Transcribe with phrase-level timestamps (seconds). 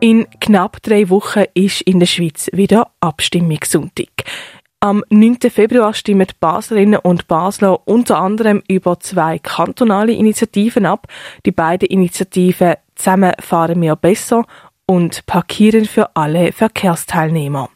[0.00, 4.08] In knapp drei Wochen ist in der Schweiz wieder Abstimmungssonntag.
[4.80, 5.36] Am 9.
[5.50, 11.06] Februar stimmen Baslerinnen und Basler unter anderem über zwei kantonale Initiativen ab.
[11.44, 14.46] Die beiden Initiativen Zusammen fahren wir besser
[14.86, 17.68] und Parkieren für alle Verkehrsteilnehmer.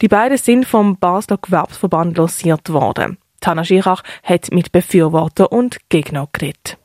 [0.00, 3.18] Die beiden sind vom Basler Gewerbsverband lanciert worden.
[3.40, 6.78] Tana Schirach hat mit Befürworter und Gegner geredet.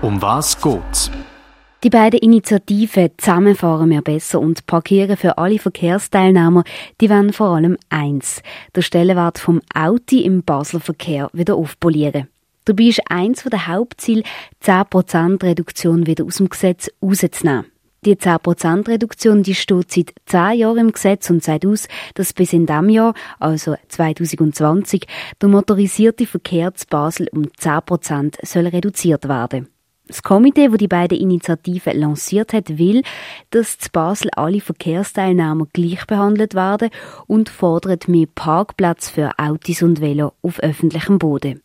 [0.00, 1.10] Um was geht's?
[1.82, 6.62] Die beiden Initiativen Zusammenfahren wir besser und Parkieren für alle Verkehrsteilnehmer,
[7.00, 8.42] die wollen vor allem eins,
[8.76, 12.28] den Stellenwert vom Auto im Basler Verkehr wieder aufpolieren.
[12.66, 14.24] Dabei ist eins der Hauptziele,
[14.62, 17.64] 10% Reduktion wieder aus dem Gesetz rauszunehmen.
[18.04, 22.52] Die 10% Reduktion die steht seit 10 Jahren im Gesetz und sagt aus, dass bis
[22.52, 25.06] in diesem Jahr, also 2020,
[25.40, 29.68] der motorisierte Verkehr zu Basel um 10% soll reduziert werden.
[30.10, 33.02] Das Komitee, das die beiden Initiativen lanciert hat, will,
[33.50, 36.90] dass zu Basel alle Verkehrsteilnehmer gleich behandelt werden
[37.28, 41.62] und fordert mehr Parkplatz für Autos und Velo auf öffentlichem Boden.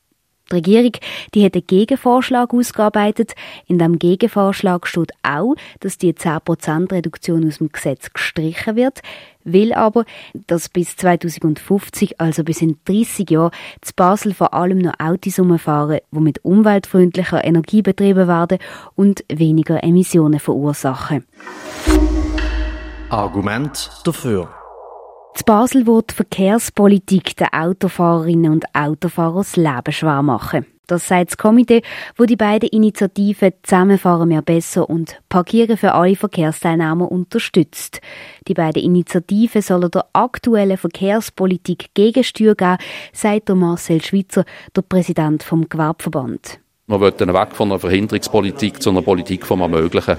[0.52, 0.92] Die Regierung
[1.34, 3.34] die hat einen Gegenvorschlag ausgearbeitet.
[3.66, 9.02] In dem Gegenvorschlag steht auch, dass die 10% Reduktion aus dem Gesetz gestrichen wird,
[9.44, 10.06] will aber,
[10.48, 13.52] dass bis 2050, also bis in 30 Jahren,
[13.82, 18.60] zu Basel vor allem noch Autos umfahren, die mit umweltfreundlicher Energie betrieben werden
[18.96, 21.26] und weniger Emissionen verursachen.
[23.10, 24.50] Argument dafür.
[25.36, 30.66] Zu Basel wird die Verkehrspolitik den Autofahrerinnen und Autofahrern das Leben schwer machen.
[30.88, 31.82] Das sagt das Komitee,
[32.16, 38.00] wo die beiden Initiativen Zusammenfahren mehr besser und Parkieren für alle Verkehrsteilnehmer unterstützt.
[38.48, 42.78] Die beiden Initiativen sollen der aktuellen Verkehrspolitik Gegensteuer geben,
[43.12, 46.60] sagt Marcel Schwitzer, der Präsident vom Gewerbeverband.
[46.88, 50.16] Wir wollen weg von einer Verhinderungspolitik zu einer Politik vom Ermöglichen.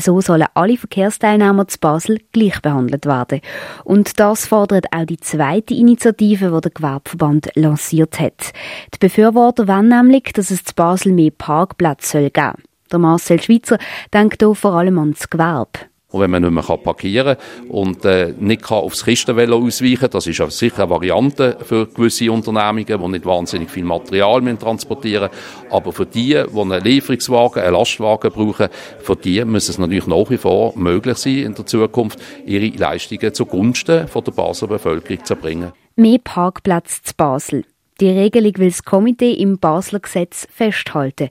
[0.00, 3.40] So sollen alle Verkehrsteilnehmer zu Basel gleich behandelt werden.
[3.84, 8.52] Und das fordert auch die zweite Initiative, die der Gewerbeverband lanciert hat.
[8.94, 12.64] Die Befürworter wollen nämlich, dass es zu Basel mehr Parkplätze geben soll.
[12.92, 13.78] Der Marcel Schwitzer
[14.14, 15.80] denkt hier vor allem ans Gewerbe.
[16.16, 20.10] Und wenn man nicht mehr parkieren kann und äh, nicht kann aufs Kistenvelo ausweichen kann,
[20.10, 25.28] das ist ja sicher eine Variante für gewisse Unternehmungen, die nicht wahnsinnig viel Material transportieren
[25.30, 25.72] müssen.
[25.72, 28.68] Aber für die, die einen Lieferungswagen, einen Lastwagen brauchen,
[29.00, 33.34] für die muss es natürlich nach wie vor möglich sein, in der Zukunft ihre Leistungen
[33.34, 35.72] zugunsten von der Basler Bevölkerung zu bringen.
[35.96, 37.64] Mehr Parkplätze zu Basel.
[38.00, 41.28] Die Regelung will das Komitee im Basler Gesetz festhalten.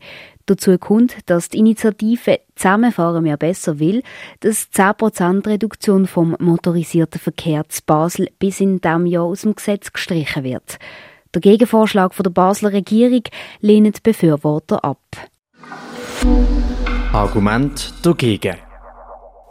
[0.47, 4.03] Dazu kommt, dass die Initiative Zusammenfahren mehr besser will,
[4.41, 9.91] dass 10% Reduktion vom motorisierten Verkehr zu Basel bis in diesem Jahr aus dem Gesetz
[9.91, 10.77] gestrichen wird.
[11.33, 13.23] Der Gegenvorschlag der Basler Regierung
[13.59, 15.01] lehnen die Befürworter ab.
[17.11, 18.64] Argument dagegen.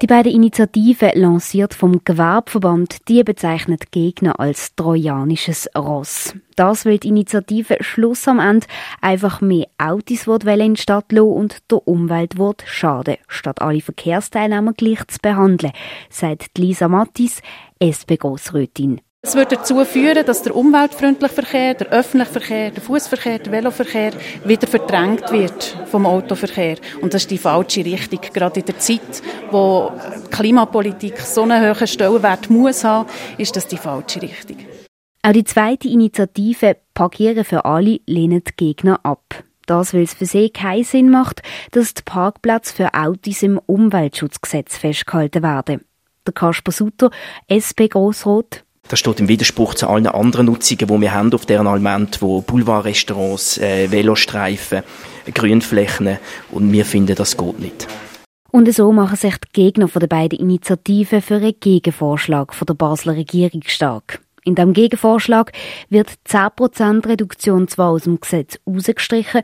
[0.05, 6.35] Die beiden Initiativen, lanciert vom Gewerbeverband, die bezeichnet Gegner als trojanisches Ross.
[6.57, 8.67] Das will die Initiative Schluss am Ende
[9.01, 12.35] einfach mehr Autos in die Stadt lassen und der Umwelt
[12.67, 15.73] schaden, statt alle Verkehrsteilnehmer gleich zu behandeln,
[16.11, 17.41] sagt Lisa Mattis,
[17.81, 19.01] SP-Grossrätin.
[19.27, 24.13] Es wird dazu führen, dass der umweltfreundliche Verkehr, der öffentliche Verkehr, der Fußverkehr, der Veloverkehr
[24.45, 26.77] wieder verdrängt wird vom Autoverkehr.
[27.01, 28.21] Und das ist die falsche Richtung.
[28.35, 29.93] Gerade in der Zeit, wo
[30.31, 33.09] Klimapolitik so einen hohen Stellenwert muss haben,
[33.39, 34.59] ist das die falsche Richtung.
[35.23, 39.43] Auch die zweite Initiative Parkieren für alle lehnt die Gegner ab.
[39.65, 44.77] Das, weil es für sie keinen Sinn macht, dass die Parkplätze für Autos im Umweltschutzgesetz
[44.77, 45.81] festgehalten werden.
[46.27, 47.11] Der Kasper Sutter,
[47.49, 51.67] SP Grossrot, das steht im Widerspruch zu allen anderen Nutzungen, die wir haben auf deren
[51.67, 54.85] Alment, wo Boulevardrestaurants, äh, Velostreifen,
[55.35, 56.19] Grünflächen
[56.53, 57.89] und wir finden, das geht nicht.
[58.53, 62.75] Und so machen sich die Gegner von den beiden Initiativen für einen Gegenvorschlag von der
[62.75, 64.21] Basler Regierung stark.
[64.45, 65.51] In dem Gegenvorschlag
[65.89, 69.43] wird 10% Reduktion zwar aus dem Gesetz rausgestrichen,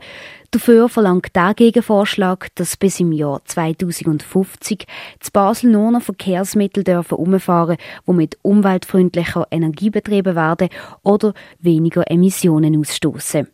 [0.51, 4.85] dafür verlangt der Gegenvorschlag, dass bis im Jahr 2050
[5.19, 7.77] zu Basel nur noch Verkehrsmittel dürfen umfahren,
[8.07, 10.69] die mit umweltfreundlicher Energie betrieben werden
[11.03, 13.47] oder weniger Emissionen ausstoßen.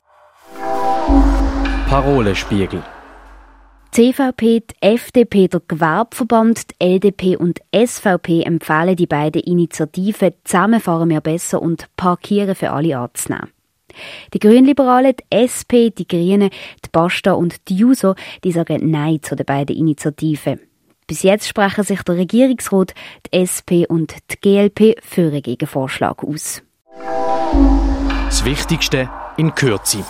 [1.88, 2.84] Parolespiegel
[3.96, 11.10] die CVP, die FDP, der Gewerbeverband, die LDP und SVP empfehlen die beiden Initiativen Zusammenfahren
[11.10, 13.57] wir besser und Parkieren für alle anzunehmen.
[14.34, 16.50] Die Grünliberalen, die SP, die Grünen,
[16.84, 20.60] die Basta und die JUSO, die sagen Nein zu den beiden Initiativen.
[21.08, 22.94] Bis jetzt sprechen sich der Regierungsrat,
[23.26, 26.62] die SP und die GLP für einen Gegenvorschlag aus.
[28.26, 30.04] Das Wichtigste in Kürze.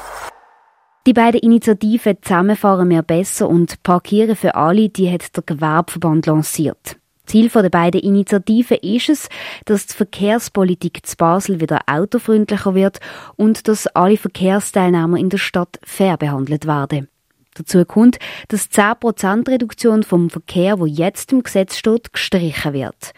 [1.05, 6.97] Die beiden Initiativen Zusammenfahren wir besser und Parkieren für alle, die hat der Gewerbeverband lanciert.
[7.27, 9.29] Ziel der beiden Initiativen ist es,
[9.65, 12.99] dass die Verkehrspolitik zu Basel wieder autofreundlicher wird
[13.35, 17.07] und dass alle Verkehrsteilnehmer in der Stadt fair behandelt werden.
[17.53, 18.19] Dazu kommt,
[18.49, 23.13] dass 10% Reduktion vom Verkehr, wo jetzt im Gesetz steht, gestrichen wird.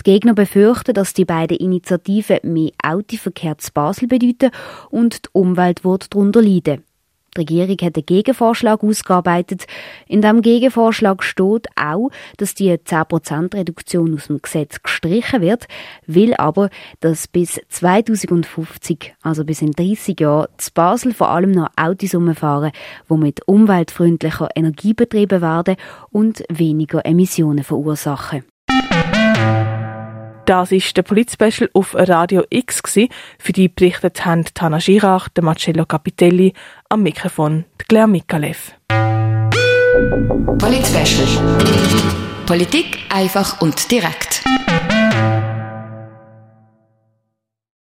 [0.00, 4.50] Die Gegner befürchten, dass die beiden Initiativen mehr Autoverkehr zu Basel bedeuten
[4.90, 6.84] und die Umwelt wird darunter leiden.
[7.34, 9.66] Die Regierung hat einen Gegenvorschlag ausgearbeitet.
[10.06, 15.66] In diesem Gegenvorschlag steht auch, dass die 10% Reduktion aus dem Gesetz gestrichen wird,
[16.06, 16.68] will aber,
[17.00, 22.72] dass bis 2050, also bis in 30 Jahren, zu Basel vor allem noch Autos umfahren,
[23.08, 25.76] die mit umweltfreundlicher Energie betrieben werden
[26.10, 28.44] und weniger Emissionen verursachen.
[30.52, 32.82] Das ist der Polit-Special auf Radio X.
[33.38, 36.52] Für die berichtet haben Tana Girach, Marcello Capitelli,
[36.90, 38.74] am Mikrofon Claire Mikalev.
[40.58, 41.26] Polit-Special.
[42.44, 44.44] Politik einfach und direkt.